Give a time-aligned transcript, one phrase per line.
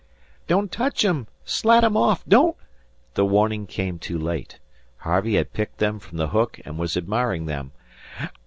[0.47, 1.27] "Don't tech 'em.
[1.45, 2.25] Slat 'em off.
[2.27, 2.57] Don't"
[3.13, 4.57] The warning came too late.
[4.97, 7.71] Harvey had picked them from the hook, and was admiring them.